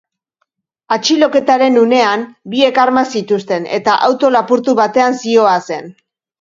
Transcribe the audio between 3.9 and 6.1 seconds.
auto lapurtu batean zihoazen.